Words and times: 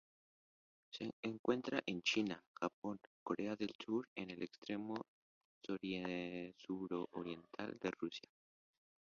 Se 0.91 1.11
encuentra 1.21 1.83
en 1.85 2.01
China, 2.01 2.43
Japón, 2.59 2.97
Corea 3.23 3.55
del 3.55 3.71
Sur 3.85 4.09
y 4.15 4.21
el 4.23 4.41
extremo 4.41 4.95
suroriental 5.61 6.57
de 7.79 7.91
Rusia. 7.99 8.27